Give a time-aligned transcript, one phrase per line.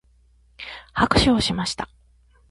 [0.95, 1.87] 拍手をしました。